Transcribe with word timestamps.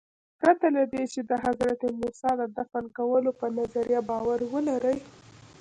پرته 0.41 0.67
له 0.75 0.83
دې 0.93 1.03
چې 1.13 1.19
د 1.29 1.31
حضرت 1.45 1.79
موسی 1.99 2.31
د 2.39 2.41
دفن 2.57 2.85
کولو 2.97 3.31
په 3.39 3.47
نظریه 3.57 4.01
باور 4.09 4.39
ولرئ. 4.53 4.97